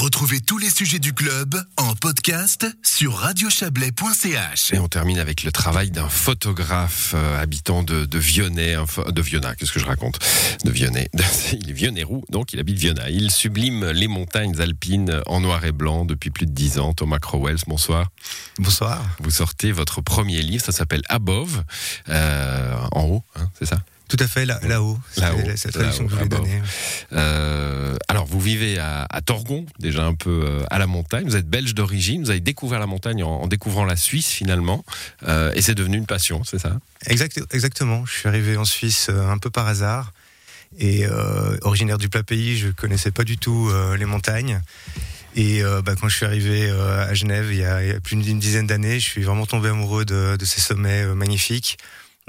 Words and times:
Retrouvez 0.00 0.40
tous 0.40 0.56
les 0.56 0.70
sujets 0.70 0.98
du 0.98 1.12
club 1.12 1.62
en 1.76 1.94
podcast 1.94 2.66
sur 2.82 3.16
radiochablais.ch. 3.16 4.72
Et 4.72 4.78
on 4.78 4.88
termine 4.88 5.18
avec 5.18 5.42
le 5.42 5.52
travail 5.52 5.90
d'un 5.90 6.08
photographe 6.08 7.12
euh, 7.14 7.38
habitant 7.38 7.82
de, 7.82 8.06
de 8.06 8.18
Vionnet, 8.18 8.76
de 9.08 9.20
Vionnat, 9.20 9.54
qu'est-ce 9.56 9.72
que 9.72 9.78
je 9.78 9.84
raconte? 9.84 10.18
De 10.64 10.70
Vionnet. 10.70 11.10
Il 11.52 11.68
est 11.68 11.74
Vionnais-roux, 11.74 12.24
donc 12.30 12.54
il 12.54 12.60
habite 12.60 12.78
Vionnat. 12.78 13.10
Il 13.10 13.30
sublime 13.30 13.90
les 13.90 14.08
montagnes 14.08 14.58
alpines 14.58 15.20
en 15.26 15.40
noir 15.40 15.66
et 15.66 15.72
blanc 15.72 16.06
depuis 16.06 16.30
plus 16.30 16.46
de 16.46 16.52
dix 16.52 16.78
ans. 16.78 16.94
Thomas 16.94 17.18
Crowells, 17.18 17.60
bonsoir. 17.66 18.08
Bonsoir. 18.58 19.04
Vous 19.18 19.30
sortez 19.30 19.70
votre 19.70 20.00
premier 20.00 20.40
livre, 20.40 20.64
ça 20.64 20.72
s'appelle 20.72 21.02
Above, 21.10 21.62
euh, 22.08 22.74
en 22.92 23.02
haut, 23.02 23.24
hein, 23.36 23.50
c'est 23.58 23.66
ça? 23.66 23.82
Tout 24.10 24.16
à 24.18 24.26
fait, 24.26 24.44
là- 24.44 24.60
là-haut. 24.68 24.98
C'est 25.12 25.20
la- 25.22 25.56
c'est 25.56 25.68
la 25.68 25.72
traduction 25.72 26.04
que 26.04 26.10
je 26.10 26.16
voulais 26.16 26.28
donner. 26.28 26.60
Euh, 27.12 27.96
alors, 28.08 28.26
vous 28.26 28.40
vivez 28.40 28.78
à, 28.78 29.06
à 29.08 29.20
Torgon, 29.22 29.64
déjà 29.78 30.04
un 30.04 30.14
peu 30.14 30.42
euh, 30.44 30.62
à 30.70 30.78
la 30.78 30.86
montagne. 30.86 31.24
Vous 31.26 31.36
êtes 31.36 31.48
belge 31.48 31.74
d'origine. 31.74 32.22
Vous 32.24 32.30
avez 32.30 32.40
découvert 32.40 32.78
la 32.80 32.86
montagne 32.86 33.22
en, 33.22 33.42
en 33.42 33.46
découvrant 33.46 33.84
la 33.84 33.96
Suisse 33.96 34.28
finalement, 34.28 34.84
Euh, 35.28 35.52
et 35.54 35.62
c'est 35.62 35.74
devenu 35.74 35.96
une 35.96 36.06
passion, 36.06 36.42
c'est 36.44 36.58
ça? 36.58 36.78
Exact, 37.06 37.40
exactement. 37.52 38.04
Je 38.04 38.12
suis 38.12 38.28
arrivé 38.28 38.56
en 38.56 38.64
Suisse 38.64 39.06
euh, 39.10 39.28
un 39.30 39.38
peu 39.38 39.50
par 39.50 39.66
hasard. 39.68 40.12
Et 40.78 41.04
euh, 41.04 41.56
originaire 41.62 41.98
du 41.98 42.08
plat 42.08 42.22
pays, 42.22 42.56
je 42.56 42.68
connaissais 42.68 43.10
pas 43.10 43.24
du 43.24 43.36
tout 43.38 43.70
les 43.98 44.04
montagnes. 44.04 44.60
Et 45.36 45.62
euh, 45.62 45.80
bah, 45.82 45.94
quand 46.00 46.08
je 46.08 46.16
suis 46.16 46.26
arrivé 46.26 46.68
euh, 46.68 47.08
à 47.08 47.14
Genève 47.14 47.48
il 47.52 47.58
y, 47.58 47.64
a, 47.64 47.82
il 47.84 47.88
y 47.88 47.92
a 47.92 48.00
plus 48.00 48.16
d'une 48.16 48.38
dizaine 48.40 48.66
d'années, 48.66 48.98
je 48.98 49.04
suis 49.08 49.22
vraiment 49.22 49.46
tombé 49.46 49.68
amoureux 49.68 50.04
de, 50.04 50.36
de 50.36 50.44
ces 50.44 50.60
sommets 50.60 51.02
euh, 51.04 51.14
magnifiques. 51.14 51.78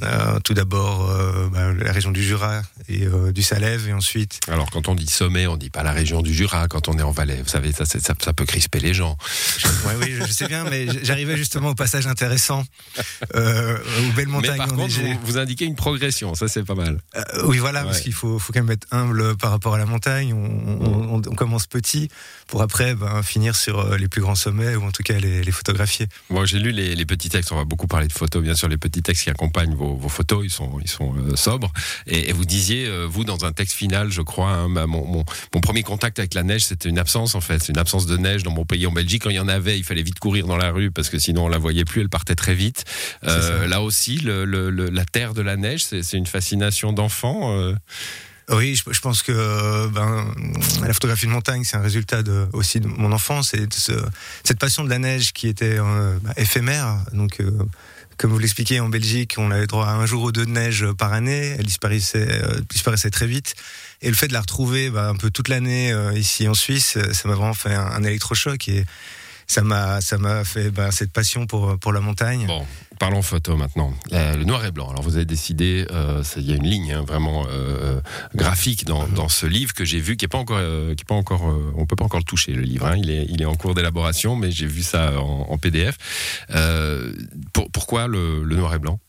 Euh, 0.04 0.40
tout 0.40 0.56
d'abord 0.56 1.12
euh, 1.12 1.48
bah, 1.50 1.72
la 1.74 1.92
région 1.92 2.10
du 2.10 2.24
Jura 2.24 2.64
et 2.90 3.06
euh, 3.06 3.32
du 3.32 3.44
Salève, 3.44 3.88
et 3.88 3.94
ensuite 3.94 4.40
Alors, 4.48 4.72
quand 4.72 4.88
on 4.88 4.96
dit 4.96 5.06
sommet, 5.06 5.46
on 5.46 5.58
dit 5.58 5.70
pas 5.70 5.84
la 5.84 5.92
région 5.92 6.24
du 6.24 6.34
Jura. 6.34 6.68
Quand 6.68 6.88
on 6.88 6.98
est 6.98 7.04
en 7.04 7.12
Valais, 7.12 7.40
vous 7.44 7.48
savez, 7.50 7.72
ça, 7.72 7.86
ça, 7.86 8.00
ça 8.00 8.34
peut 8.34 8.46
crisper 8.46 8.80
les 8.80 8.96
gens. 8.96 9.16
Ouais, 9.86 9.94
oui, 10.02 10.08
je, 10.18 10.26
je 10.26 10.32
sais 10.32 10.48
bien, 10.48 10.64
mais 10.64 10.88
j'arrivais 11.04 11.38
justement 11.38 11.70
au 11.70 11.76
passage 11.76 12.08
intéressant, 12.08 12.64
aux 13.36 14.12
belles 14.16 14.28
montagnes 14.28 14.52
Mais 14.54 14.58
par 14.58 14.68
contre, 14.70 14.82
enneigées. 14.82 15.14
vous, 15.14 15.20
vous 15.34 15.38
indiquez 15.38 15.66
une 15.66 15.76
progression. 15.76 16.34
Ça, 16.36 16.48
c'est 16.48 16.64
pas 16.64 16.74
mal. 16.76 17.00
Oui, 17.44 17.60
voilà, 17.60 17.84
parce 17.84 18.02
qu'il 18.02 18.14
faut, 18.14 18.40
faut 18.40 18.54
quand 18.54 18.62
même 18.64 18.72
être 18.72 18.88
humble 18.92 19.38
par 19.38 19.52
rapport 19.52 19.76
à 19.76 19.78
la 19.78 19.86
montagne. 19.86 20.34
On, 20.34 20.38
on- 20.86 21.16
on- 21.16 21.22
on 21.28 21.36
commence 21.36 21.68
petit 21.68 22.10
pour 22.48 22.62
après 22.64 22.96
ben, 22.96 23.22
finir 23.22 23.56
sur 23.56 23.96
les 23.98 24.08
plus 24.08 24.22
grands 24.22 24.36
sommets 24.36 24.76
ou 24.76 24.84
en 24.86 24.92
tout 24.92 25.04
cas 25.04 25.20
les, 25.20 25.44
les 25.44 25.52
photographier. 25.52 26.08
Moi, 26.30 26.46
j'ai 26.46 26.58
lu 26.60 26.72
les, 26.72 26.96
les 26.96 27.06
petits 27.06 27.30
textes. 27.30 27.52
On 27.52 27.58
va 27.58 27.66
beaucoup 27.66 27.88
parler 27.88 28.08
de 28.08 28.14
photos, 28.14 28.42
bien 28.42 28.56
sûr. 28.56 28.68
Les 28.68 28.78
petits 28.78 29.04
textes 29.04 29.24
qui 29.26 29.30
accompagnent 29.30 29.76
vos, 29.82 29.96
vos 29.96 30.10
photos, 30.10 30.42
ils 30.44 30.50
sont, 30.52 30.70
ils 30.82 30.90
sont 30.90 31.14
euh, 31.16 31.36
sobres. 31.36 31.72
Et, 32.08 32.30
et 32.30 32.34
vous 32.34 32.46
disiez, 32.46 32.86
euh, 32.88 33.06
vous, 33.10 33.24
dans 33.24 33.46
un 33.46 33.52
texte 33.52 33.76
final, 33.76 34.12
je 34.12 34.22
crois, 34.22 34.50
hein, 34.52 34.70
bah, 34.70 34.86
mon, 34.88 35.06
mon, 35.06 35.24
mon 35.54 35.62
premier 35.62 35.84
contact 35.84 36.20
avec 36.20 36.34
la 36.34 36.44
neige, 36.44 36.66
c'était 36.66 36.90
une 36.90 37.00
absence, 37.00 37.36
en 37.36 37.42
fait. 37.42 37.68
Une 37.70 37.78
absence 37.78 38.06
de 38.06 38.18
neige 38.18 38.44
dans 38.44 38.52
mon 38.52 38.66
pays, 38.66 38.86
en 38.88 38.92
Belgique. 38.92 39.24
Quand 39.24 39.30
il 39.30 39.36
y 39.38 39.40
en 39.40 39.48
avait, 39.48 39.78
il 39.78 39.84
fallait 39.84 40.04
vite 40.04 40.20
courir 40.20 40.46
dans 40.48 40.58
la 40.58 40.72
rue 40.72 40.92
parce 40.92 41.10
que 41.10 41.20
sinon 41.20 41.46
on 41.46 41.50
la 41.50 41.58
voyait 41.58 41.86
plus. 41.86 42.02
Elle 42.02 42.10
partait 42.10 42.36
très 42.36 42.54
vite. 42.56 42.84
Euh, 43.28 43.68
là 43.68 43.82
aussi, 43.82 44.18
le, 44.18 44.46
le- 44.46 44.70
le- 44.70 44.90
la 44.90 45.06
terre 45.06 45.34
de 45.34 45.42
la 45.42 45.58
neige, 45.58 45.84
c'est 45.86 46.18
une 46.18 46.28
fascination 46.28 46.94
d'enfant. 46.94 47.54
Oui, 48.50 48.76
je, 48.76 48.84
je 48.92 49.00
pense 49.00 49.24
que 49.24 49.88
ben, 49.90 50.34
la 50.86 50.94
photographie 50.94 51.26
de 51.26 51.32
montagne, 51.32 51.64
c'est 51.64 51.78
un 51.78 51.82
résultat 51.82 52.22
de, 52.22 52.48
aussi 52.52 52.80
de 52.82 52.88
mon 52.88 53.12
enfance 53.14 53.54
et 53.54 53.66
de 53.66 53.74
ce- 53.74 54.06
cette 54.44 54.60
passion 54.60 54.84
de 54.84 54.90
la 54.90 55.00
neige 55.00 55.32
qui 55.32 55.48
était 55.48 55.78
euh, 55.80 56.18
bah, 56.22 56.34
éphémère. 56.36 56.98
Donc, 57.14 57.40
euh, 57.40 57.50
comme 58.18 58.32
vous 58.32 58.40
l'expliquez, 58.40 58.80
en 58.80 58.90
Belgique, 58.90 59.36
on 59.38 59.52
avait 59.52 59.68
droit 59.68 59.88
à 59.88 59.94
un 59.94 60.06
jour 60.06 60.24
ou 60.24 60.32
deux 60.32 60.46
de 60.46 60.52
neige 60.52 60.86
par 60.98 61.14
année. 61.14 61.56
Elle 61.58 61.66
disparaissait, 61.66 62.28
euh, 62.44 62.62
disparaissait 62.70 63.10
très 63.10 63.28
vite. 63.28 63.56
Et 64.02 64.10
le 64.10 64.16
fait 64.16 64.28
de 64.28 64.34
la 64.34 64.42
retrouver 64.42 64.90
bah, 64.90 65.10
un 65.10 65.16
peu 65.16 65.32
toute 65.32 65.48
l'année 65.48 65.92
euh, 65.92 66.14
ici 66.14 66.48
en 66.48 66.54
Suisse, 66.54 66.98
euh, 66.98 67.14
ça 67.14 67.28
m'a 67.28 67.36
vraiment 67.36 67.54
fait 67.54 67.74
un, 67.74 67.86
un 67.86 68.04
électrochoc 68.04 68.68
et 68.68 68.86
ça 69.48 69.64
m'a 69.64 70.00
ça 70.02 70.18
m'a 70.18 70.46
fait 70.46 70.70
bah, 70.72 70.92
cette 70.92 71.12
passion 71.12 71.46
pour 71.46 71.78
pour 71.80 71.92
la 71.94 72.00
montagne. 72.00 72.46
Bon, 72.48 72.66
parlons 73.02 73.24
photo 73.24 73.58
maintenant. 73.58 73.92
Euh, 74.14 74.38
le 74.38 74.44
noir 74.44 74.64
et 74.64 74.70
blanc. 74.70 74.88
Alors 74.92 75.02
vous 75.02 75.16
avez 75.16 75.26
décidé, 75.26 75.88
euh, 75.92 76.22
il 76.38 76.44
y 76.48 76.54
a 76.54 76.56
une 76.56 76.68
ligne 76.68 76.94
hein, 76.94 77.04
vraiment 77.06 77.48
euh, 77.50 78.00
graphique 78.36 78.86
dans, 78.86 79.08
dans 79.08 79.28
ce 79.28 79.48
livre 79.48 79.74
que 79.74 79.84
j'ai 79.86 80.00
vu, 80.00 80.18
qui 80.18 80.26
est 80.26 80.28
pas 80.28 80.38
encore, 80.38 80.58
euh, 80.60 80.94
qui 80.94 81.02
est 81.02 81.08
pas 81.08 81.16
encore, 81.16 81.42
on 81.76 81.88
peut 81.88 81.96
pas 81.96 82.06
encore 82.06 82.20
le 82.20 82.24
toucher 82.26 82.52
le 82.54 82.62
livre. 82.62 82.86
hein. 82.86 82.96
Il 82.98 83.10
est, 83.10 83.26
il 83.28 83.42
est 83.42 83.46
en 83.46 83.56
cours 83.56 83.74
d'élaboration, 83.74 84.36
mais 84.36 84.52
j'ai 84.52 84.68
vu 84.68 84.84
ça 84.84 85.20
en, 85.20 85.48
en 85.50 85.58
PDF. 85.58 85.98
Pour- 87.54 87.72
pourquoi 87.72 88.08
le, 88.08 88.44
le 88.44 88.56
noir 88.56 88.74
et 88.76 88.80
blanc? 88.80 89.00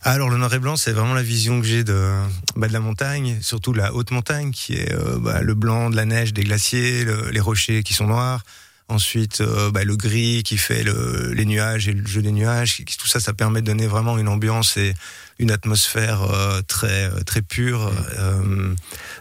Alors 0.00 0.30
le 0.30 0.38
noir 0.38 0.54
et 0.54 0.58
blanc, 0.58 0.76
c'est 0.76 0.92
vraiment 0.92 1.12
la 1.14 1.22
vision 1.22 1.60
que 1.60 1.66
j'ai 1.66 1.84
de, 1.84 2.10
bah, 2.56 2.68
de 2.68 2.72
la 2.72 2.80
montagne, 2.80 3.36
surtout 3.42 3.74
la 3.74 3.92
haute 3.92 4.12
montagne, 4.12 4.50
qui 4.50 4.74
est 4.76 4.92
euh, 4.94 5.18
bah, 5.18 5.42
le 5.42 5.54
blanc 5.54 5.90
de 5.90 5.96
la 5.96 6.06
neige, 6.06 6.32
des 6.32 6.44
glaciers, 6.44 7.04
le- 7.04 7.30
les 7.30 7.40
rochers 7.40 7.82
qui 7.82 7.92
sont 7.92 8.06
noirs. 8.06 8.42
Ensuite, 8.88 9.40
euh, 9.40 9.70
bah, 9.72 9.82
le 9.84 9.96
gris 9.96 10.42
qui 10.44 10.56
fait 10.56 10.84
le- 10.84 11.32
les 11.34 11.44
nuages 11.44 11.88
et 11.88 11.92
le 11.92 12.06
jeu 12.06 12.22
des 12.22 12.30
nuages. 12.30 12.76
qui- 12.84 12.96
tout 12.96 13.08
ça, 13.08 13.18
ça 13.18 13.32
permet 13.34 13.60
de 13.60 13.66
donner 13.66 13.86
vraiment 13.88 14.16
une 14.16 14.28
ambiance 14.28 14.76
et 14.76 14.94
une 15.40 15.50
atmosphère 15.50 16.22
euh, 16.22 16.60
très 16.62 17.10
très 17.24 17.42
pure 17.42 17.92
euh, 18.18 18.74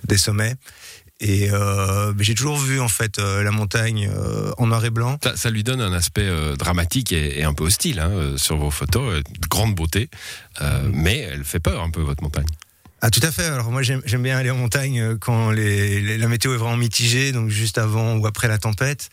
des 0.07 0.17
sommets. 0.17 0.55
Et 1.21 1.49
euh, 1.51 2.13
j'ai 2.19 2.35
toujours 2.35 2.57
vu 2.57 2.79
en 2.79 2.89
fait 2.89 3.19
euh, 3.19 3.41
la 3.41 3.51
montagne 3.51 4.09
euh, 4.13 4.51
en 4.57 4.67
noir 4.67 4.83
et 4.85 4.89
blanc. 4.89 5.17
ça, 5.23 5.35
ça 5.37 5.49
lui 5.49 5.63
donne 5.63 5.79
un 5.81 5.93
aspect 5.93 6.27
euh, 6.27 6.55
dramatique 6.57 7.11
et, 7.13 7.39
et 7.39 7.43
un 7.45 7.53
peu 7.53 7.63
hostile 7.63 7.99
hein, 8.01 8.11
euh, 8.11 8.37
sur 8.37 8.57
vos 8.57 8.69
photos. 8.69 9.13
euh, 9.15 9.21
de 9.21 9.47
grande 9.47 9.73
beauté, 9.75 10.09
euh, 10.61 10.87
mais 10.93 11.19
elle 11.19 11.43
fait 11.45 11.61
peur 11.61 11.81
un 11.81 11.89
peu 11.89 12.01
votre 12.01 12.21
montagne. 12.21 12.45
Ah 13.07 13.11
tout 13.11 13.19
à 13.21 13.29
fait. 13.31 13.43
Alors 13.45 13.69
moi 13.69 13.83
j'aime 13.83 14.01
bien 14.23 14.35
aller 14.35 14.49
en 14.49 14.57
montagne 14.57 14.99
euh, 14.99 15.15
quand 15.19 15.51
les, 15.51 16.01
les- 16.01 16.17
la 16.17 16.27
météo 16.27 16.55
est 16.55 16.57
vraiment 16.57 16.75
mitigée, 16.75 17.31
donc 17.31 17.49
juste 17.51 17.77
avant 17.77 18.15
ou 18.17 18.25
après 18.25 18.47
la 18.47 18.57
tempête. 18.57 19.09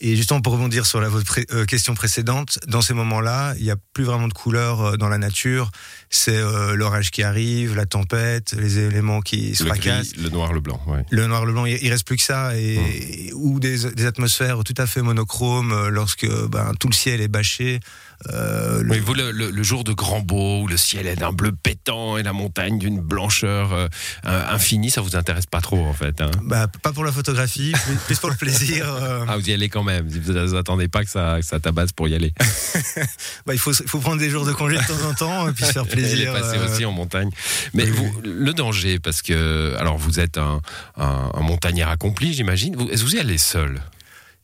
Et 0.00 0.16
justement 0.16 0.40
pour 0.40 0.54
rebondir 0.54 0.84
sur 0.84 1.00
la 1.00 1.08
votre 1.08 1.26
pré- 1.26 1.46
euh, 1.52 1.64
question 1.64 1.94
précédente, 1.94 2.58
dans 2.66 2.82
ces 2.82 2.92
moments-là, 2.92 3.54
il 3.58 3.62
n'y 3.62 3.70
a 3.70 3.76
plus 3.92 4.02
vraiment 4.02 4.26
de 4.26 4.32
couleurs 4.32 4.80
euh, 4.80 4.96
dans 4.96 5.08
la 5.08 5.18
nature. 5.18 5.70
C'est 6.10 6.34
euh, 6.36 6.74
l'orage 6.74 7.12
qui 7.12 7.22
arrive, 7.22 7.76
la 7.76 7.86
tempête, 7.86 8.52
les 8.58 8.80
éléments 8.80 9.20
qui 9.20 9.54
se 9.54 9.62
Le 9.62 9.68
fracassent. 9.68 10.12
gris, 10.14 10.22
le 10.24 10.28
noir, 10.30 10.52
le 10.52 10.58
blanc. 10.60 10.80
ouais. 10.88 11.04
Le 11.10 11.26
noir, 11.28 11.46
le 11.46 11.52
blanc, 11.52 11.66
il 11.66 11.78
il 11.80 11.90
reste 11.92 12.04
plus 12.04 12.16
que 12.16 12.24
ça, 12.24 12.56
et 12.56 13.30
ou 13.32 13.60
des, 13.60 13.90
des 13.92 14.06
atmosphères 14.06 14.64
tout 14.64 14.74
à 14.76 14.86
fait 14.88 15.02
monochromes 15.02 15.86
lorsque 15.88 16.26
ben, 16.48 16.72
tout 16.80 16.88
le 16.88 16.94
ciel 16.94 17.20
est 17.20 17.28
bâché. 17.28 17.78
Euh, 18.30 18.82
le- 18.82 18.90
Oui, 18.92 18.98
vous, 19.00 19.14
le, 19.14 19.30
le- 19.30 19.50
le 19.50 19.62
jour 19.62 19.84
de 19.84 19.92
grand 19.92 20.20
beau, 20.20 20.62
où 20.62 20.66
le 20.66 20.76
ciel 20.76 21.06
est 21.06 21.16
d'un 21.16 21.32
bleu 21.32 21.52
pétant 21.52 22.16
et 22.16 22.22
la 22.22 22.32
montagne 22.32 22.78
d'une 22.78 23.00
blancheur 23.00 23.72
euh, 23.72 23.88
euh, 24.24 24.44
infinie, 24.50 24.90
ça 24.90 25.00
vous 25.00 25.16
intéresse 25.16 25.46
pas 25.46 25.60
trop 25.60 25.84
en 25.84 25.92
fait. 25.92 26.20
hein? 26.20 26.30
Bah, 26.42 26.66
pas 26.82 26.92
pour 26.92 27.04
la 27.04 27.12
photographie, 27.12 27.72
plus, 27.84 27.94
plus 28.06 28.18
pour 28.18 28.30
le 28.30 28.36
plaisir. 28.36 28.86
euh, 28.88 29.24
ah, 29.28 29.36
vous 29.36 29.48
y 29.48 29.52
allez 29.52 29.68
quand 29.68 29.82
même. 29.82 30.08
Vous 30.08 30.56
attendez 30.56 30.88
pas 30.88 31.04
que 31.04 31.10
ça, 31.10 31.36
que 31.40 31.46
ça 31.46 31.60
tabasse 31.60 31.92
pour 31.92 32.08
y 32.08 32.14
aller. 32.14 32.32
Bah, 33.46 33.52
il 33.54 33.58
faut, 33.58 33.72
prendre 34.00 34.18
des 34.18 34.30
jours 34.30 34.44
de 34.46 34.52
congé 34.52 34.76
de 34.76 34.82
temps 34.86 35.08
en 35.08 35.14
temps 35.14 35.48
et 35.48 35.52
puis 35.52 35.64
se 35.64 35.72
faire 35.72 35.86
plaisir. 35.88 36.32
passé 36.32 36.56
euh, 36.58 36.66
aussi 36.72 36.84
en 36.84 36.92
montagne. 36.92 37.30
Mais 37.74 37.84
oui, 37.84 37.90
vous, 37.90 38.20
le 38.24 38.52
danger, 38.54 38.98
parce 38.98 39.22
que 39.22 39.74
alors 39.78 39.96
vous 39.98 40.18
êtes 40.20 40.38
un, 40.38 40.60
un, 40.96 41.30
un 41.34 41.40
montagnard 41.40 41.90
accompli, 41.90 42.32
j'imagine. 42.34 42.74
Vous, 42.76 42.88
est-ce 42.88 43.02
que 43.04 43.08
vous 43.08 43.16
y 43.16 43.20
allez 43.20 43.38
seul? 43.38 43.80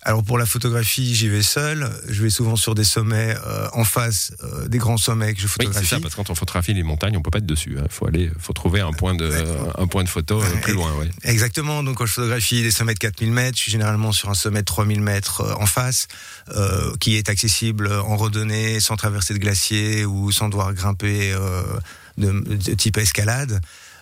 Alors 0.05 0.25
pour 0.25 0.37
la 0.37 0.47
photographie, 0.47 1.15
j'y 1.15 1.29
vais 1.29 1.43
seul. 1.43 1.89
Je 2.09 2.23
vais 2.23 2.31
souvent 2.31 2.57
sur 2.57 2.75
des 2.75 2.83
sommets 2.83 3.37
euh, 3.47 3.69
en 3.73 3.85
face 3.85 4.33
euh, 4.43 4.67
des 4.67 4.79
grands 4.79 4.97
sommets 4.97 5.33
que 5.33 5.41
je 5.41 5.47
Oui, 5.47 5.51
c'est 5.51 5.65
photographie. 5.67 5.89
ça, 5.89 6.01
parce 6.01 6.15
que 6.15 6.17
quand 6.17 6.31
on 6.31 6.35
photographie 6.35 6.75
les 6.75 6.83
montagnes, 6.83 7.17
on 7.17 7.23
peut 7.23 7.31
pas 7.31 7.39
être 7.39 7.47
dessus. 7.47 7.77
Il 7.81 7.89
faut 7.89 8.09
aller, 8.09 8.31
faut 8.39 8.53
trouver 8.53 8.81
un 8.81 8.93
point 8.93 9.15
de, 9.15 9.31
un 9.79 9.87
point 9.87 10.03
de 10.03 10.09
photo 10.09 10.43
euh, 10.43 10.61
plus 10.61 10.73
loin. 10.73 10.93
Ouais. 10.97 11.09
Exactement. 11.23 11.85
Donc 11.85 11.99
quand 11.99 12.07
je 12.07 12.15
photographie 12.15 12.63
des 12.63 12.73
sommets 12.73 12.95
de 12.95 12.99
4000 12.99 13.31
mètres, 13.31 13.57
je 13.57 13.63
suis 13.63 13.73
généralement 13.73 14.11
sur 14.11 14.29
un 14.29 14.35
sommet 14.35 14.61
de 14.61 14.67
3000 14.67 15.01
mètres 15.01 15.43
euh, 15.43 15.55
en 15.55 15.67
face, 15.67 16.09
euh, 16.57 16.93
qui 16.99 17.17
est 17.17 17.29
accessible 17.29 17.93
en 17.93 18.17
randonnée, 18.17 18.81
sans 18.81 18.97
traverser 18.97 19.35
de 19.35 19.39
glacier 19.39 20.05
ou 20.05 20.33
sans 20.33 20.49
devoir 20.49 20.75
grimper 20.75 21.33
euh, 21.33 21.63
de, 22.19 22.41
de 22.41 22.75
type 22.75 22.99
escalade. 22.99 23.61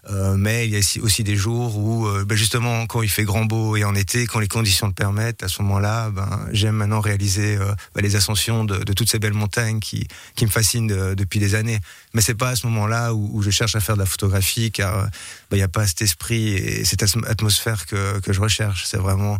Euh, 0.09 0.37
mais 0.37 0.67
il 0.67 0.73
y 0.73 0.77
a 0.77 0.79
aussi- 1.03 1.23
des 1.25 1.37
jours 1.37 1.77
où, 1.77 2.07
euh, 2.07 2.25
ben 2.25 2.35
justement, 2.35 2.87
quand 2.87 3.03
il 3.03 3.11
fait 3.11 3.25
grand 3.25 3.45
beau 3.45 3.77
et 3.77 3.85
en 3.85 3.95
été, 3.95 4.27
quand 4.27 4.39
les 4.41 4.49
conditions 4.49 4.87
le 4.87 4.95
permettent, 4.95 5.43
à 5.43 5.49
ce 5.49 5.61
moment-là, 5.61 6.09
ben, 6.09 6.47
j'aime 6.53 6.77
maintenant 6.77 7.01
réaliser 7.01 7.57
euh, 7.57 7.75
ben, 7.95 8.01
les 8.03 8.17
ascensions 8.17 8.65
de, 8.65 8.79
toutes 8.95 9.11
ces 9.11 9.19
belles 9.19 9.35
montagnes 9.35 9.79
qui, 9.81 10.09
qui 10.37 10.47
me 10.47 10.51
fascinent 10.51 10.87
de- 10.87 11.13
depuis 11.15 11.39
des 11.39 11.55
années. 11.55 11.79
Mais 12.15 12.23
c'est 12.23 12.35
pas 12.35 12.51
à 12.51 12.57
ce 12.57 12.67
moment-là 12.69 13.13
où, 13.13 13.29
où 13.35 13.43
je 13.43 13.51
cherche 13.51 13.77
à 13.77 13.81
faire 13.81 13.97
de 13.97 14.01
la 14.01 14.07
photographie, 14.07 14.71
car 14.73 15.03
ben, 15.03 15.11
il 15.53 15.57
n'y 15.57 15.63
a 15.63 15.69
pas 15.69 15.87
cet 15.87 16.01
esprit 16.01 16.55
et 16.55 16.85
cette 16.87 17.03
atm- 17.03 17.27
atmosphère 17.27 17.85
que, 17.85 18.19
que 18.21 18.33
je 18.33 18.41
recherche. 18.41 18.85
C'est 18.87 18.97
vraiment 18.99 19.39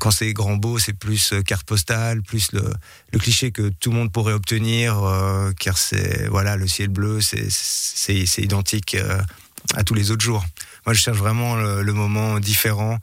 quand 0.00 0.10
c'est 0.10 0.32
grand 0.32 0.56
beau, 0.56 0.80
c'est 0.80 0.92
plus 0.92 1.32
carte 1.46 1.64
postale, 1.64 2.22
plus 2.22 2.50
le, 2.52 2.62
le 3.12 3.18
cliché 3.20 3.52
que 3.52 3.68
tout 3.68 3.90
le 3.90 3.96
monde 3.98 4.10
pourrait 4.12 4.32
obtenir, 4.32 4.98
euh, 5.04 5.52
car 5.60 5.78
c'est 5.78 6.26
voilà 6.28 6.56
le 6.56 6.66
ciel 6.66 6.88
bleu, 6.88 7.20
c'est 7.20 8.42
identique 8.42 8.96
euh, 8.96 9.20
à 9.74 9.84
tous 9.84 9.94
les 9.94 10.10
autres 10.10 10.22
jours. 10.24 10.44
Moi, 10.86 10.94
je 10.94 11.00
cherche 11.00 11.18
vraiment 11.18 11.56
le, 11.56 11.92
moment 11.92 12.40
différent, 12.40 12.98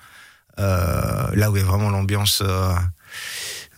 euh, 0.59 1.27
là 1.33 1.51
où 1.51 1.55
il 1.55 1.61
y 1.61 1.63
a 1.63 1.65
vraiment 1.65 1.89
l'ambiance. 1.89 2.41
euh, 2.43 2.73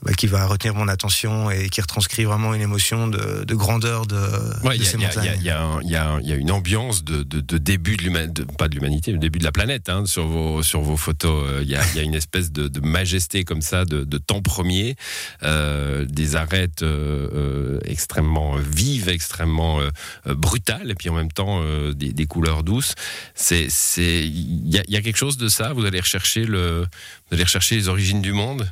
bah, 0.04 0.14
qui 0.14 0.28
va 0.28 0.46
retenir 0.46 0.76
mon 0.76 0.88
attention 0.88 1.50
et 1.52 1.70
qui 1.70 1.82
retranscrit 1.82 2.24
vraiment 2.24 2.54
une 2.54 2.62
émotion 2.62 3.08
de, 3.08 3.44
de 3.44 3.56
grandeur 3.56 4.06
de, 4.06 4.16
Ouais, 4.64 4.78
de 4.78 4.84
il 4.84 4.84
y, 4.84 4.88
a- 4.88 4.90
ces 4.90 4.96
a- 4.96 5.00
montagnes. 5.00 5.38
il 5.40 5.46
y 5.46 5.50
a 5.96 6.20
y 6.22 6.28
y 6.30 6.34
une 6.34 6.52
ambiance 6.52 7.04
de, 7.04 7.24
début 7.58 7.98
de 7.98 8.04
l'humanité, 8.04 8.44
pas 8.58 8.68
de 8.70 8.76
l'humanité, 8.76 9.12
mais 9.14 9.20
début 9.20 9.40
de 9.40 9.44
la 9.44 9.52
planète 9.52 9.90
hein, 9.90 10.06
sur 10.06 10.26
vos 10.28 10.64
sur 10.64 10.82
vos 10.82 10.98
photos. 10.98 11.46
Euh, 11.48 11.60
Il 11.64 11.70
y 11.70 11.76
a, 11.76 11.82
il 11.92 11.98
y 11.98 12.00
a 12.00 12.04
une 12.04 12.16
espèce 12.16 12.52
de, 12.52 12.70
majesté 12.80 13.44
comme 13.44 13.62
ça, 13.62 13.84
de, 13.86 14.18
temps 14.18 14.42
premier, 14.42 14.96
euh, 15.44 16.06
des 16.06 16.36
arêtes 16.36 16.82
euh, 16.84 17.28
euh, 17.34 17.80
extrêmement 17.86 18.56
vives, 18.56 19.10
extrêmement 19.10 19.80
euh, 19.80 19.90
euh, 20.28 20.36
brutales, 20.36 20.90
et 20.92 20.96
puis 20.96 21.10
en 21.10 21.14
même 21.16 21.32
temps 21.32 21.62
euh, 21.62 21.94
des, 21.94 22.14
des 22.14 22.26
couleurs 22.26 22.64
douces. 22.64 22.94
C'est 23.36 23.68
il 24.28 24.70
y 24.74 24.78
a, 24.80 24.84
il 24.88 24.94
y 24.94 24.98
a 24.98 25.02
quelque 25.02 25.18
chose 25.18 25.38
de 25.38 25.48
ça. 25.50 25.74
Vous 25.74 25.86
allez 25.86 26.00
rechercher 26.00 26.46
le 26.46 26.82
vous 27.30 27.36
allez 27.36 27.44
rechercher 27.44 27.76
les 27.76 27.88
origines 27.90 28.22
du 28.22 28.32
monde. 28.34 28.70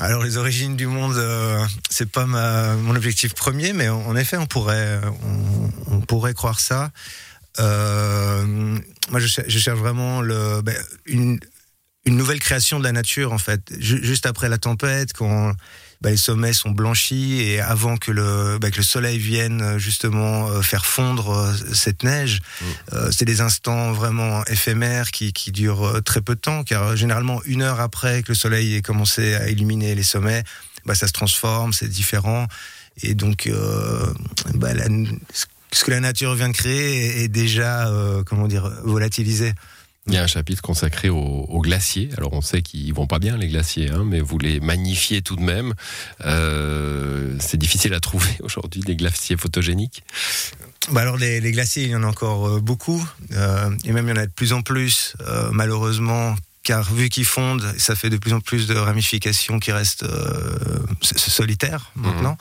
Alors 0.00 0.22
les 0.22 0.36
origines 0.36 0.76
du 0.76 0.86
monde, 0.86 1.16
euh, 1.16 1.64
c'est 1.90 2.10
pas 2.10 2.26
mon 2.26 2.94
objectif 2.96 3.34
premier, 3.34 3.72
mais 3.72 3.88
en, 3.88 4.16
effet, 4.16 4.36
on 4.36 4.46
pourrait, 4.46 5.00
on, 5.90 6.00
pourrait 6.00 6.34
croire 6.34 6.60
ça. 6.60 6.90
Euh, 7.60 8.44
moi, 9.10 9.20
je, 9.20 9.26
cher- 9.26 9.44
je 9.46 9.58
cherche 9.58 9.78
vraiment 9.78 10.20
ben, 10.22 10.76
une, 11.06 11.38
une 12.04 12.16
nouvelle 12.16 12.40
création 12.40 12.78
de 12.78 12.84
la 12.84 12.92
nature, 12.92 13.32
en 13.32 13.38
fait. 13.38 13.60
Ju- 13.78 14.04
juste 14.04 14.26
après 14.26 14.48
la 14.48 14.58
tempête, 14.58 15.12
quand 15.12 15.52
ben, 16.00 16.10
les 16.10 16.16
sommets 16.16 16.52
sont 16.52 16.70
blanchis 16.70 17.40
et 17.40 17.60
avant 17.60 17.96
que 17.96 18.10
le, 18.10 18.58
ben, 18.60 18.70
que 18.70 18.78
le 18.78 18.82
soleil 18.82 19.18
vienne 19.18 19.62
euh, 19.62 19.78
justement 19.78 20.48
euh, 20.50 20.60
faire 20.62 20.84
fondre 20.86 21.30
euh, 21.30 21.52
cette 21.72 22.02
neige, 22.02 22.40
euh, 22.92 23.10
c'est 23.10 23.24
des 23.24 23.40
instants 23.40 23.92
vraiment 23.92 24.44
éphémères 24.46 25.10
qui, 25.10 25.32
qui 25.32 25.50
durent 25.52 26.02
très 26.04 26.20
peu 26.20 26.34
de 26.34 26.40
temps, 26.40 26.64
car 26.64 26.96
généralement 26.96 27.42
une 27.44 27.62
heure 27.62 27.80
après 27.80 28.22
que 28.22 28.32
le 28.32 28.34
soleil 28.34 28.74
ait 28.74 28.82
commencé 28.82 29.34
à 29.34 29.48
illuminer 29.48 29.94
les 29.94 30.02
sommets, 30.02 30.44
bah, 30.84 30.94
ça 30.94 31.06
se 31.06 31.12
transforme, 31.12 31.72
c'est 31.72 31.88
différent, 31.88 32.46
et 33.02 33.14
donc 33.14 33.46
euh, 33.46 34.12
bah, 34.54 34.74
la- 34.74 34.86
ce 35.72 35.84
que 35.84 35.90
la 35.90 36.00
nature 36.00 36.34
vient 36.34 36.48
de 36.48 36.54
créer 36.54 37.06
est, 37.22 37.24
est 37.24 37.28
déjà, 37.28 37.88
euh, 37.88 38.22
comment 38.24 38.46
dire, 38.46 38.70
volatilisé. 38.84 39.52
Il 40.06 40.12
y 40.12 40.18
a 40.18 40.22
un 40.22 40.26
chapitre 40.26 40.60
consacré 40.60 41.08
aux, 41.08 41.16
aux 41.16 41.60
glaciers. 41.62 42.10
Alors 42.18 42.34
on 42.34 42.42
sait 42.42 42.60
qu'ils 42.60 42.92
vont 42.92 43.06
pas 43.06 43.18
bien 43.18 43.38
les 43.38 43.48
glaciers, 43.48 43.90
hein, 43.90 44.04
mais 44.04 44.20
vous 44.20 44.38
les 44.38 44.60
magnifiez 44.60 45.22
tout 45.22 45.36
de 45.36 45.40
même. 45.42 45.72
Euh, 46.26 47.34
c'est 47.40 47.56
difficile 47.56 47.94
à 47.94 48.00
trouver 48.00 48.30
aujourd'hui 48.42 48.82
des 48.82 48.96
glaciers 48.96 49.36
photogéniques. 49.36 50.02
Bah 50.90 51.00
alors 51.00 51.16
les, 51.16 51.40
les 51.40 51.52
glaciers, 51.52 51.84
il 51.84 51.90
y 51.90 51.96
en 51.96 52.02
a 52.02 52.06
encore 52.06 52.46
euh, 52.46 52.60
beaucoup, 52.60 53.02
euh, 53.32 53.70
et 53.86 53.92
même 53.92 54.06
il 54.06 54.10
y 54.10 54.12
en 54.12 54.20
a 54.20 54.26
de 54.26 54.30
plus 54.30 54.52
en 54.52 54.60
plus, 54.60 55.14
euh, 55.22 55.48
malheureusement, 55.50 56.34
car 56.62 56.92
vu 56.92 57.08
qu'ils 57.08 57.24
fondent, 57.24 57.64
ça 57.78 57.96
fait 57.96 58.10
de 58.10 58.18
plus 58.18 58.34
en 58.34 58.40
plus 58.40 58.66
de 58.66 58.74
ramifications 58.74 59.58
qui 59.58 59.72
restent 59.72 60.04
solitaires 61.00 61.90
maintenant. 61.94 62.36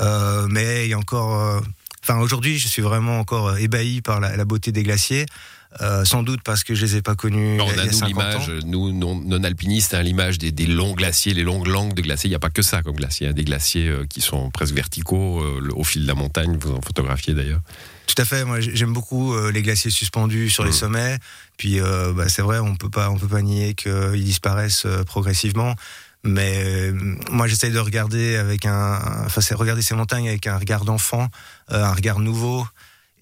Euh, 0.00 0.46
mais 0.50 0.86
il 0.86 0.90
y 0.90 0.94
a 0.94 0.98
encore, 0.98 1.62
enfin 2.02 2.18
aujourd'hui, 2.18 2.58
je 2.58 2.66
suis 2.66 2.82
vraiment 2.82 3.20
encore 3.20 3.56
ébahi 3.58 4.02
par 4.02 4.20
la, 4.20 4.36
la 4.36 4.44
beauté 4.44 4.72
des 4.72 4.82
glaciers. 4.82 5.26
Euh, 5.82 6.04
sans 6.04 6.22
doute 6.22 6.40
parce 6.42 6.64
que 6.64 6.74
je 6.74 6.86
les 6.86 6.96
ai 6.96 7.02
pas 7.02 7.14
connus 7.14 7.60
on 7.60 7.68
a, 7.68 7.72
il 7.72 7.76
y 7.76 7.80
a 7.80 7.84
nous 7.86 7.92
50 7.92 8.08
l'image, 8.08 8.50
nous 8.64 8.92
non, 8.92 9.14
non 9.14 9.44
alpinistes, 9.44 9.92
hein, 9.94 10.02
l'image 10.02 10.38
des, 10.38 10.50
des 10.50 10.66
longs 10.66 10.94
glaciers, 10.94 11.34
les 11.34 11.42
longues 11.42 11.66
langues 11.66 11.92
de 11.92 12.00
glaciers. 12.00 12.28
Il 12.28 12.30
n'y 12.30 12.36
a 12.36 12.40
pas 12.40 12.50
que 12.50 12.62
ça 12.62 12.82
comme 12.82 12.96
glacier. 12.96 13.26
Il 13.26 13.28
y 13.28 13.30
a 13.30 13.34
des 13.34 13.44
glaciers 13.44 13.88
euh, 13.88 14.06
qui 14.08 14.20
sont 14.22 14.50
presque 14.50 14.74
verticaux 14.74 15.42
euh, 15.42 15.68
au 15.74 15.84
fil 15.84 16.02
de 16.02 16.06
la 16.06 16.14
montagne. 16.14 16.56
Vous 16.58 16.72
en 16.72 16.80
photographiez 16.80 17.34
d'ailleurs. 17.34 17.60
Tout 18.06 18.14
à 18.22 18.24
fait. 18.24 18.44
Moi, 18.44 18.60
j'aime 18.60 18.92
beaucoup 18.92 19.36
les 19.50 19.62
glaciers 19.62 19.90
suspendus 19.90 20.48
sur 20.48 20.62
les 20.64 20.70
Mm. 20.70 20.74
sommets. 20.74 21.18
Puis, 21.58 21.80
bah, 21.80 22.28
c'est 22.28 22.40
vrai, 22.40 22.60
on 22.60 22.76
peut 22.76 22.88
pas, 22.88 23.10
on 23.10 23.18
peut 23.18 23.26
pas 23.26 23.42
nier 23.42 23.74
qu'ils 23.74 24.24
disparaissent 24.24 24.86
progressivement. 25.06 25.74
Mais 26.22 26.92
moi, 27.30 27.48
j'essaye 27.48 27.72
de 27.72 27.80
regarder 27.80 28.36
avec 28.36 28.64
un, 28.64 29.00
enfin, 29.26 29.40
regarder 29.56 29.82
ces 29.82 29.96
montagnes 29.96 30.28
avec 30.28 30.46
un 30.46 30.56
regard 30.56 30.84
d'enfant, 30.84 31.28
un 31.68 31.92
regard 31.92 32.20
nouveau. 32.20 32.64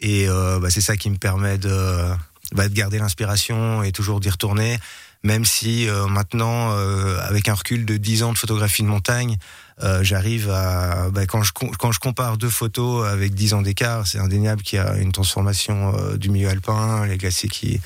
Et 0.03 0.27
bah, 0.29 0.69
c'est 0.69 0.83
ça 0.83 0.99
qui 0.99 1.09
me 1.09 1.17
permet 1.17 1.57
de, 1.57 2.13
bah, 2.53 2.69
de 2.69 2.75
garder 2.75 2.99
l'inspiration 2.99 3.83
et 3.83 3.93
toujours 3.93 4.21
d'y 4.21 4.31
retourner. 4.31 4.79
Même 5.23 5.47
si 5.47 5.89
euh, 5.89 6.07
maintenant, 6.07 6.73
euh, 6.73 7.19
avec 7.27 7.49
un 7.49 7.55
recul 7.55 7.87
de 7.87 7.97
10 7.97 8.25
ans 8.25 8.33
de 8.33 8.39
photographie 8.39 8.83
de 8.83 8.89
montagne, 8.89 9.39
euh, 9.83 10.05
j'arrive 10.05 10.51
à 10.51 11.09
bah, 11.11 11.27
quand 11.27 11.43
je 11.43 11.99
compare 11.99 12.37
deux 12.37 12.51
photos 12.51 13.09
avec 13.09 13.35
10 13.35 13.55
ans 13.55 13.63
d'écart, 13.63 14.07
c'est 14.07 14.19
indéniable 14.19 14.63
qu'il 14.63 14.79
y 14.79 14.83
a 14.83 14.97
une 14.99 15.13
transformation 15.13 15.95
du 16.17 16.29
milieu 16.29 16.51
alpin, 16.51 17.07
les 17.07 17.17
glaciers 17.17 17.49
qui 17.49 17.81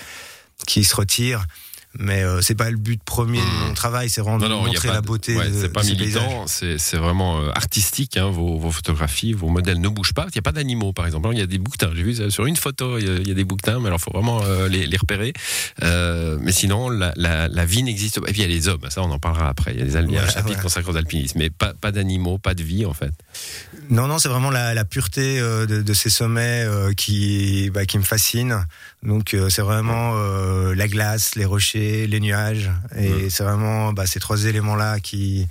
qui 0.66 0.82
se 0.82 0.96
retirent. 0.96 1.46
Mais 1.99 2.23
euh, 2.23 2.40
c'est 2.43 2.55
pas 2.55 2.70
le 2.70 2.76
but 2.76 3.02
premier 3.02 3.40
de 3.40 3.67
mon 3.69 3.75
travail, 3.75 4.11
c'est 4.11 4.20
vraiment 4.20 4.38
de 4.38 4.44
y 4.46 4.46
a 4.46 4.55
montrer 4.55 4.88
la 4.88 5.00
de- 5.00 5.06
beauté 5.06 5.37
ouais, 5.37 5.49
de, 5.49 5.58
c'est 5.62 5.69
pas 5.70 5.82
de 5.82 5.88
militant, 5.88 6.44
c'est 6.46 6.96
vraiment 6.96 7.40
euh, 7.40 7.50
artistique. 7.55 8.17
hein, 8.19 8.29
vos, 8.31 8.58
vos 8.58 8.70
photographies, 8.70 9.32
vos 9.32 9.49
modèles 9.49 9.81
ne 9.81 9.88
bougent 9.88 10.12
pas. 10.12 10.26
Il 10.29 10.32
n'y 10.37 10.38
a 10.38 10.43
pas 10.43 10.52
d'animaux, 10.52 10.93
par 10.93 11.06
exemple. 11.06 11.29
Il 11.32 11.38
y 11.38 11.43
a 11.43 11.46
des 11.46 11.58
bouquetins. 11.58 11.90
J'ai 11.94 12.02
vu 12.02 12.31
sur 12.31 12.44
une 12.46 12.56
photo, 12.56 12.99
il 12.99 13.06
y 13.06 13.11
a, 13.11 13.14
il 13.17 13.26
y 13.29 13.31
a 13.31 13.35
des 13.35 13.44
bouquetins, 13.44 13.81
mais 13.81 13.87
alors 13.87 13.99
il 14.00 14.05
faut 14.05 14.12
vraiment 14.12 14.43
euh, 14.44 14.69
les, 14.69 14.87
les 14.87 14.96
repérer. 14.99 15.32
Euh, 15.82 16.37
mais 16.40 16.52
sinon, 16.52 16.90
la, 16.90 17.12
la- 17.17 17.49
la 17.49 17.64
vie 17.64 17.82
n'existe 17.82 18.20
pas. 18.20 18.29
Et 18.29 18.32
puis 18.32 18.43
il 18.43 18.49
y 18.49 18.52
a 18.52 18.55
les 18.55 18.69
hommes. 18.69 18.81
Ça, 18.90 19.02
on 19.02 19.11
en 19.11 19.19
parlera 19.19 19.49
après. 19.49 19.73
Il 19.73 19.79
y 19.79 19.82
a, 19.82 19.85
des 20.02 20.08
il 20.08 20.14
y 20.14 20.19
a 20.19 20.25
un 20.25 20.29
chapitre 20.29 20.56
ouais. 20.56 20.62
consacré 20.62 20.93
aux 20.93 20.96
alpinistes, 20.96 21.37
mais 21.37 21.49
pas, 21.50 21.73
pas 21.75 21.90
d'animaux, 21.90 22.37
pas 22.38 22.55
de 22.55 22.62
vie 22.62 22.85
en 22.87 22.93
fait. 22.94 23.12
Non, 23.90 24.06
non, 24.06 24.19
c'est 24.19 24.29
vraiment 24.29 24.50
la, 24.50 24.75
la 24.75 24.85
pureté 24.85 25.40
de, 25.40 25.64
de 25.82 25.94
ces 25.94 26.11
sommets 26.11 26.67
qui, 26.96 27.70
bah, 27.70 27.87
qui 27.87 27.96
me 27.99 28.02
fascine. 28.05 28.64
Donc 29.02 29.35
c'est 29.49 29.62
vraiment 29.62 30.14
la 30.75 30.88
glace, 30.88 31.35
les 31.37 31.44
rochers, 31.44 31.77
les 32.06 32.20
nuages, 32.20 32.70
et 32.96 33.30
c'est 33.30 33.42
vraiment 33.44 33.92
bah, 33.92 34.06
ces 34.06 34.20
trois 34.20 34.44
éléments-là 34.44 35.00
qui, 35.00 35.46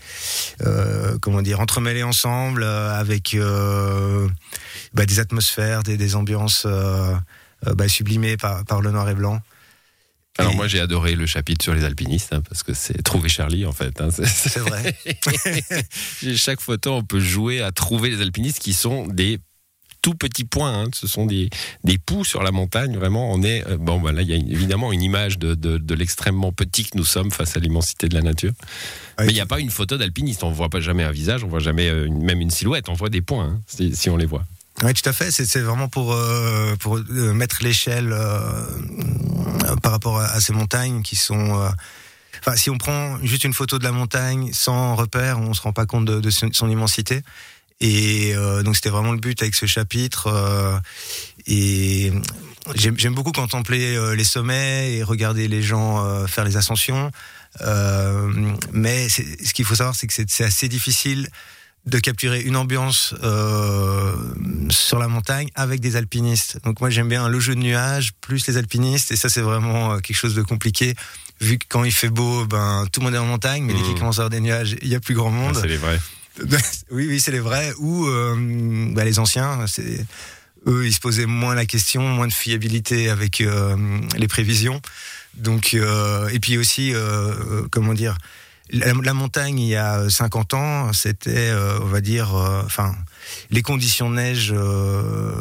euh, 0.61 1.17
comment 1.21 1.41
dire, 1.41 1.59
entremêlés 1.59 2.03
ensemble 2.03 2.63
euh, 2.63 2.93
avec 2.99 3.33
euh, 3.33 4.27
bah, 4.93 5.05
des 5.05 5.19
atmosphères, 5.19 5.83
des, 5.83 5.97
des 5.97 6.15
ambiances 6.15 6.63
euh, 6.65 7.15
bah, 7.75 7.87
sublimées 7.87 8.37
par, 8.37 8.63
par 8.65 8.81
le 8.81 8.91
noir 8.91 9.09
et 9.09 9.15
blanc. 9.15 9.39
Alors 10.39 10.51
Et- 10.51 10.55
moi 10.55 10.67
j'ai 10.67 10.79
adoré 10.79 11.15
le 11.15 11.25
chapitre 11.25 11.63
sur 11.63 11.73
les 11.73 11.83
alpinistes 11.83 12.31
hein, 12.31 12.41
parce 12.47 12.61
que 12.61 12.71
c'est 12.75 13.01
trouver 13.01 13.27
Charlie 13.27 13.65
en 13.65 13.71
fait. 13.71 13.99
hein. 13.99 14.09
C'est 14.11 14.59
vrai. 14.59 14.95
Chaque 16.35 16.61
photo 16.61 16.93
on 16.93 17.03
peut 17.03 17.19
jouer 17.19 17.61
à 17.61 17.71
trouver 17.71 18.09
les 18.11 18.21
alpinistes 18.21 18.59
qui 18.59 18.73
sont 18.73 19.07
des 19.07 19.39
tout 20.01 20.13
petits 20.15 20.45
points. 20.45 20.83
hein. 20.83 20.89
Ce 20.93 21.07
sont 21.07 21.25
des, 21.25 21.49
des 21.83 21.97
poux 21.97 22.23
sur 22.23 22.43
la 22.43 22.51
montagne. 22.51 22.95
Vraiment, 22.97 23.31
on 23.31 23.41
est 23.43 23.65
euh, 23.67 23.77
bon. 23.77 24.01
Là, 24.03 24.21
il 24.21 24.27
y 24.29 24.33
a 24.33 24.37
évidemment 24.37 24.91
une 24.91 25.01
image 25.01 25.37
de, 25.39 25.55
de, 25.55 25.77
de 25.77 25.93
l'extrêmement 25.95 26.51
petit 26.51 26.85
que 26.85 26.97
nous 26.97 27.05
sommes 27.05 27.31
face 27.31 27.55
à 27.57 27.59
l'immensité 27.59 28.07
de 28.09 28.15
la 28.15 28.21
nature. 28.21 28.51
Mais 29.19 29.27
il 29.27 29.33
n'y 29.33 29.41
a 29.41 29.45
pas 29.45 29.59
une 29.59 29.71
photo 29.71 29.97
d'alpiniste. 29.97 30.43
On 30.43 30.51
voit 30.51 30.69
pas 30.69 30.79
jamais 30.79 31.03
un 31.03 31.11
visage. 31.11 31.43
On 31.43 31.47
voit 31.47 31.59
jamais 31.59 31.87
euh, 31.89 32.05
une- 32.05 32.23
même 32.23 32.41
une 32.41 32.51
silhouette. 32.51 32.89
On 32.89 32.93
voit 32.93 33.09
des 33.09 33.21
points 33.21 33.45
hein, 33.45 33.61
si, 33.67 33.95
si 33.95 34.09
on 34.09 34.17
les 34.17 34.25
voit. 34.25 34.43
Oui, 34.83 34.93
tout 34.93 35.09
à 35.09 35.13
fait. 35.13 35.31
C'est 35.31 35.59
vraiment 35.61 35.87
pour, 35.87 36.13
euh, 36.13 36.75
pour 36.75 36.99
mettre 37.09 37.63
l'échelle 37.63 38.09
euh, 38.13 39.75
par 39.81 39.91
rapport 39.91 40.19
à, 40.19 40.25
à 40.25 40.39
ces 40.39 40.53
montagnes 40.53 41.01
qui 41.01 41.15
sont. 41.15 41.59
euh, 41.61 41.69
Enfin, 42.39 42.55
si 42.55 42.69
on 42.69 42.77
prend 42.77 43.17
juste 43.23 43.45
une 43.45 43.53
photo 43.53 43.79
de 43.79 43.83
la 43.83 43.91
montagne 43.91 44.51
sans 44.53 44.95
repère, 44.95 45.39
on 45.39 45.55
se 45.55 45.61
rend 45.61 45.73
pas 45.73 45.87
compte 45.87 46.05
de, 46.05 46.29
son 46.29 46.69
immensité. 46.69 47.23
Et 47.79 48.33
euh, 48.35 48.63
donc, 48.63 48.75
c'était 48.75 48.89
vraiment 48.89 49.11
le 49.11 49.19
but 49.19 49.41
avec 49.41 49.55
ce 49.55 49.65
chapitre. 49.65 50.27
euh, 50.27 50.79
et 51.45 52.11
j'aime 52.75 53.13
beaucoup 53.13 53.31
contempler 53.31 53.95
euh, 53.95 54.15
les 54.15 54.23
sommets 54.23 54.93
et 54.93 55.03
regarder 55.03 55.47
les 55.47 55.61
gens 55.61 56.27
faire 56.27 56.43
les 56.43 56.57
ascensions. 56.57 57.11
Mais 58.73 59.09
ce 59.09 59.53
qu'il 59.53 59.65
faut 59.65 59.75
savoir, 59.75 59.95
c'est 59.95 60.07
que 60.07 60.13
c'est 60.13 60.43
assez 60.43 60.67
difficile 60.67 61.29
de 61.85 61.99
capturer 61.99 62.41
une 62.41 62.57
ambiance 62.57 63.13
sur 64.69 64.99
la 64.99 65.07
montagne 65.07 65.49
avec 65.55 65.79
des 65.79 65.95
alpinistes. 65.95 66.59
Donc 66.65 66.81
moi 66.81 66.89
j'aime 66.89 67.07
bien 67.07 67.29
le 67.29 67.39
jeu 67.39 67.55
de 67.55 67.61
nuages 67.61 68.11
plus 68.19 68.45
les 68.47 68.57
alpinistes 68.57 69.11
et 69.11 69.15
ça 69.15 69.29
c'est 69.29 69.41
vraiment 69.41 69.97
quelque 70.01 70.17
chose 70.17 70.35
de 70.35 70.41
compliqué 70.41 70.95
vu 71.39 71.57
que 71.57 71.65
quand 71.69 71.85
il 71.85 71.93
fait 71.93 72.09
beau 72.09 72.45
ben 72.45 72.85
tout 72.91 72.99
le 72.99 73.05
monde 73.05 73.15
est 73.15 73.19
en 73.19 73.25
montagne 73.25 73.63
mais 73.63 73.73
dès 73.73 73.81
qu'il 73.81 73.93
commence 73.97 74.19
à 74.19 74.23
avoir 74.23 74.31
des 74.31 74.41
nuages 74.41 74.75
il 74.81 74.89
y 74.89 74.95
a 74.95 74.99
plus 74.99 75.15
grand 75.15 75.29
monde. 75.29 75.53
Ah, 75.55 75.61
c'est 75.61 75.67
les 75.67 75.77
vrais. 75.77 75.99
oui 76.91 77.07
oui 77.07 77.19
c'est 77.19 77.31
les 77.31 77.39
vrais. 77.39 77.73
Ou 77.79 78.07
euh, 78.07 78.91
bah, 78.93 79.03
les 79.05 79.19
anciens 79.19 79.65
c'est 79.67 80.05
eux 80.65 80.85
ils 80.85 80.93
se 80.93 80.99
posaient 80.99 81.25
moins 81.25 81.55
la 81.55 81.65
question 81.65 82.01
moins 82.01 82.27
de 82.27 82.33
fiabilité 82.33 83.09
avec 83.09 83.41
euh, 83.41 83.75
les 84.17 84.27
prévisions. 84.27 84.81
Donc 85.35 85.73
euh, 85.73 86.27
et 86.29 86.39
puis 86.39 86.57
aussi 86.57 86.93
euh, 86.93 86.99
euh, 86.99 87.67
comment 87.71 87.93
dire 87.93 88.17
la, 88.71 88.93
la 88.93 89.13
montagne 89.13 89.59
il 89.59 89.67
y 89.67 89.75
a 89.75 90.09
50 90.09 90.53
ans 90.53 90.93
c'était 90.93 91.49
euh, 91.49 91.79
on 91.81 91.85
va 91.85 92.01
dire 92.01 92.35
euh, 92.35 92.63
enfin 92.65 92.95
les 93.51 93.61
conditions 93.61 94.09
de 94.09 94.15
neige 94.15 94.53
euh, 94.55 95.31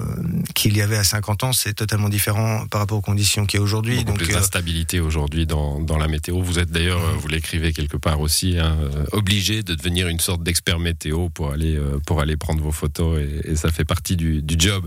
qu'il 0.54 0.76
y 0.76 0.82
avait 0.82 0.96
à 0.96 1.04
50 1.04 1.44
ans 1.44 1.52
c'est 1.52 1.74
totalement 1.74 2.08
différent 2.08 2.66
par 2.66 2.80
rapport 2.80 2.98
aux 2.98 3.02
conditions 3.02 3.46
qu'il 3.46 3.58
y 3.58 3.60
a 3.60 3.64
aujourd'hui 3.64 4.04
donc 4.04 4.18
plus 4.18 4.30
euh, 4.30 4.38
d'instabilité 4.38 5.00
aujourd'hui 5.00 5.46
dans, 5.46 5.80
dans 5.80 5.98
la 5.98 6.08
météo. 6.08 6.40
Vous 6.40 6.58
êtes 6.58 6.70
d'ailleurs, 6.70 7.00
euh, 7.00 7.12
vous 7.18 7.28
l'écrivez 7.28 7.72
quelque 7.72 7.96
part 7.96 8.20
aussi, 8.20 8.58
hein, 8.58 8.76
euh, 8.80 9.04
obligé 9.12 9.62
de 9.62 9.74
devenir 9.74 10.08
une 10.08 10.20
sorte 10.20 10.42
d'expert 10.42 10.78
météo 10.78 11.28
pour 11.28 11.52
aller, 11.52 11.76
euh, 11.76 11.98
pour 12.06 12.20
aller 12.20 12.36
prendre 12.36 12.62
vos 12.62 12.72
photos 12.72 13.20
et, 13.20 13.52
et 13.52 13.56
ça 13.56 13.70
fait 13.70 13.84
partie 13.84 14.16
du, 14.16 14.42
du 14.42 14.56
job. 14.58 14.86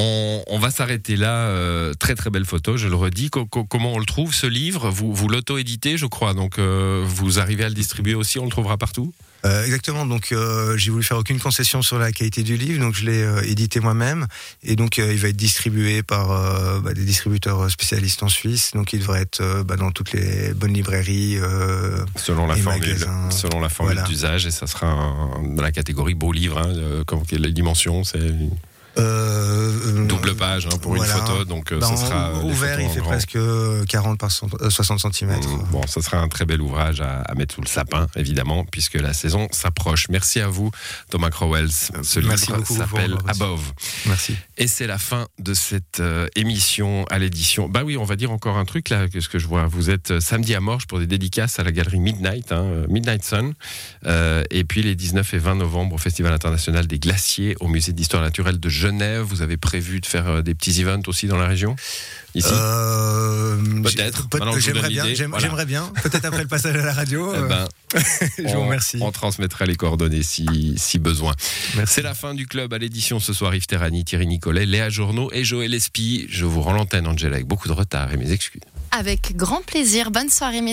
On, 0.00 0.44
on 0.46 0.58
va 0.60 0.70
s'arrêter 0.70 1.16
là. 1.16 1.48
euh, 1.48 1.92
très 1.92 2.14
très 2.14 2.30
belle 2.30 2.44
photo, 2.44 2.76
je 2.76 2.86
le 2.86 2.94
redis. 2.94 3.30
Co- 3.30 3.46
co- 3.46 3.64
comment 3.64 3.94
on 3.94 3.98
le 3.98 4.04
trouve 4.06 4.32
ce 4.32 4.46
livre? 4.46 4.90
Vous, 4.90 5.12
vous 5.12 5.28
l'auto-éditez, 5.28 5.98
je 5.98 6.06
crois. 6.06 6.34
Donc 6.34 6.58
euh, 6.58 7.02
vous 7.04 7.40
arrivez 7.40 7.64
à 7.64 7.68
le 7.68 7.74
distribuer 7.74 8.14
aussi. 8.14 8.38
On 8.38 8.44
le 8.44 8.50
trouvera 8.50 8.78
partout? 8.78 9.12
Euh, 9.44 9.64
exactement. 9.64 10.04
Donc, 10.06 10.32
euh, 10.32 10.76
j'ai 10.76 10.90
voulu 10.90 11.04
faire 11.04 11.16
aucune 11.18 11.38
concession 11.38 11.80
sur 11.82 11.96
la 11.98 12.10
qualité 12.10 12.42
du 12.42 12.56
livre, 12.56 12.80
donc 12.80 12.94
je 12.94 13.04
l'ai 13.06 13.22
euh, 13.22 13.40
édité 13.42 13.78
moi-même, 13.78 14.26
et 14.64 14.74
donc 14.74 14.98
euh, 14.98 15.12
il 15.12 15.18
va 15.20 15.28
être 15.28 15.36
distribué 15.36 16.02
par 16.02 16.32
euh, 16.32 16.80
bah, 16.80 16.92
des 16.92 17.04
distributeurs 17.04 17.70
spécialistes 17.70 18.22
en 18.24 18.28
Suisse. 18.28 18.72
Donc, 18.74 18.92
il 18.92 18.98
devrait 18.98 19.22
être 19.22 19.40
euh, 19.40 19.62
bah, 19.62 19.76
dans 19.76 19.92
toutes 19.92 20.12
les 20.12 20.52
bonnes 20.54 20.74
librairies. 20.74 21.38
euh, 21.38 22.04
Selon 22.16 22.48
la 22.48 22.56
Et 22.56 22.60
formule, 22.60 22.82
magasins. 22.88 23.30
selon 23.30 23.60
la 23.60 23.68
formule 23.68 23.94
Voilà. 23.94 24.08
d'usage, 24.08 24.44
et 24.46 24.50
ça 24.50 24.66
sera 24.66 24.88
un- 24.88 25.54
dans 25.54 25.62
la 25.62 25.70
catégorie 25.72 26.14
beau 26.14 26.32
livre. 26.32 26.58
Hein, 26.58 26.72
euh, 26.76 27.04
comme 27.04 27.24
quelle 27.24 27.44
est 27.44 27.48
la 27.48 27.52
dimension, 27.52 28.02
c'est 28.02 28.18
une 28.18 28.50
euh, 28.96 30.06
double 30.06 30.34
page 30.34 30.66
hein, 30.66 30.76
pour 30.80 30.94
voilà. 30.96 31.12
une 31.14 31.20
photo, 31.20 31.44
donc 31.44 31.72
euh, 31.72 31.78
bah, 31.78 31.86
ça 31.88 31.96
sera 31.96 32.30
euh, 32.30 32.42
ouvert, 32.42 32.80
il 32.80 32.88
fait 32.88 33.00
grand. 33.00 33.10
presque 33.10 33.36
euh, 33.36 33.84
40 33.84 34.18
par 34.18 34.30
cent- 34.30 34.48
euh, 34.60 34.70
60 34.70 35.14
cm. 35.14 35.30
Mm, 35.30 35.70
Bon, 35.70 35.86
ça 35.86 36.00
sera 36.02 36.18
un 36.18 36.28
très 36.28 36.44
bel 36.44 36.60
ouvrage 36.60 37.00
à, 37.00 37.20
à 37.22 37.34
mettre 37.34 37.54
sous 37.54 37.60
le 37.60 37.66
sapin, 37.66 38.06
évidemment, 38.16 38.64
puisque 38.64 38.94
la 38.94 39.12
saison 39.12 39.48
s'approche. 39.52 40.08
Merci 40.08 40.40
à 40.40 40.48
vous, 40.48 40.70
Thomas 41.10 41.30
Crowells. 41.30 41.70
Ce 42.02 42.20
livre 42.20 42.36
s'appelle. 42.36 43.16
Above. 43.28 43.72
Merci. 44.06 44.34
Et 44.56 44.66
c'est 44.66 44.86
la 44.86 44.98
fin 44.98 45.26
de 45.38 45.54
cette 45.54 46.00
euh, 46.00 46.26
émission 46.36 47.04
à 47.10 47.18
l'édition. 47.18 47.68
Bah 47.68 47.82
oui, 47.84 47.96
on 47.96 48.04
va 48.04 48.16
dire 48.16 48.30
encore 48.30 48.56
un 48.56 48.64
truc 48.64 48.88
là, 48.90 49.08
qu'est-ce 49.08 49.28
que 49.28 49.38
je 49.38 49.46
vois. 49.46 49.66
Vous 49.66 49.90
êtes 49.90 50.10
euh, 50.12 50.20
samedi 50.20 50.54
à 50.54 50.60
Morges 50.60 50.86
pour 50.86 50.98
des 50.98 51.06
dédicaces 51.06 51.58
à 51.58 51.64
la 51.64 51.72
galerie 51.72 52.00
Midnight, 52.00 52.52
hein, 52.52 52.62
euh, 52.64 52.86
Midnight 52.88 53.24
Sun. 53.24 53.54
Euh, 54.06 54.42
et 54.50 54.64
puis 54.64 54.82
les 54.82 54.94
19 54.94 55.34
et 55.34 55.38
20 55.38 55.54
novembre 55.56 55.94
au 55.94 55.98
Festival 55.98 56.32
international 56.32 56.86
des 56.86 56.98
glaciers 56.98 57.56
au 57.60 57.68
musée 57.68 57.92
d'histoire 57.92 58.22
naturelle 58.22 58.58
de 58.58 58.68
Genève. 58.78 59.22
Vous 59.22 59.42
avez 59.42 59.56
prévu 59.56 60.00
de 60.00 60.06
faire 60.06 60.28
euh, 60.28 60.42
des 60.42 60.54
petits 60.54 60.80
events 60.82 61.02
aussi 61.08 61.26
dans 61.26 61.36
la 61.36 61.46
région? 61.46 61.76
Ici? 62.34 62.48
Euh, 62.52 63.56
Peut-être. 63.82 64.28
peut- 64.28 64.38
je 64.42 64.48
vous 64.50 64.60
J'aimerais 64.60 64.88
bien. 64.88 65.04
voilà. 65.28 65.64
Bien. 65.64 65.92
Peut-être 66.02 66.24
après 66.24 66.42
le 66.42 66.48
passage 66.48 66.76
à 66.76 66.82
la 66.84 66.92
radio. 66.92 67.32
Eh 67.34 67.38
euh, 67.38 67.46
ben, 67.48 67.68
je 68.38 68.42
vous 68.44 68.48
on- 68.50 68.64
remercie. 68.66 68.98
On 69.00 69.10
transmettra 69.12 69.64
les 69.66 69.74
coordonnées 69.76 70.22
si, 70.22 70.74
si 70.76 70.98
besoin. 70.98 71.34
Merci. 71.76 71.94
C'est 71.94 72.02
la 72.02 72.14
fin 72.14 72.34
du 72.34 72.46
club 72.46 72.72
à 72.72 72.78
l'édition 72.78 73.18
ce 73.18 73.32
soir. 73.32 73.54
Yves 73.54 73.66
Terrani, 73.66 74.04
Thierry 74.04 74.26
Nicolet, 74.26 74.66
Léa 74.66 74.88
Journeau 74.90 75.30
et 75.32 75.42
Joël 75.44 75.74
Espy. 75.74 76.26
Je 76.30 76.44
vous 76.44 76.60
rends 76.62 76.72
l'antenne, 76.72 77.06
Angela, 77.06 77.34
avec 77.36 77.46
beaucoup 77.46 77.68
de 77.68 77.72
retard 77.72 78.12
et 78.12 78.16
mes 78.16 78.30
excuses. 78.30 78.62
Avec 78.90 79.36
grand 79.36 79.62
plaisir. 79.66 80.10
Bonne 80.10 80.30
soirée, 80.30 80.60
messieurs. 80.60 80.66